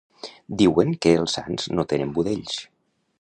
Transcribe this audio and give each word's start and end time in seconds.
Diuen 0.61 0.95
que 1.05 1.13
els 1.23 1.37
sants 1.39 1.69
no 1.77 1.87
tenen 1.93 2.17
budells. 2.17 2.57